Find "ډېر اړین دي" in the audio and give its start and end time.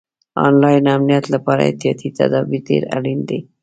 2.69-3.39